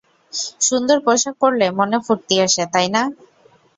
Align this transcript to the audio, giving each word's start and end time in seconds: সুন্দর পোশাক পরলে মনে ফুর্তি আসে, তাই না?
সুন্দর 0.61 0.97
পোশাক 1.05 1.35
পরলে 1.41 1.67
মনে 1.79 1.97
ফুর্তি 2.05 2.35
আসে, 2.45 2.63
তাই 2.73 2.87
না? 2.95 3.01